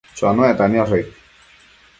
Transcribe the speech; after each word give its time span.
Chonuecta 0.19 0.65
niosh 0.67 0.95
aid? 0.97 1.07